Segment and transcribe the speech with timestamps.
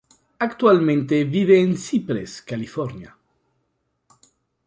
[0.39, 3.15] Actualmente vive en Cypress, California.